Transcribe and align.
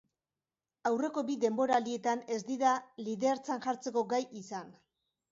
Aurreko 0.89 1.23
bi 1.25 1.33
denboraldietan 1.43 2.23
ez 2.35 2.37
dira 2.47 2.71
lidertzan 3.09 3.61
jartzeko 3.67 4.03
gai 4.15 4.23
izan. 4.41 4.73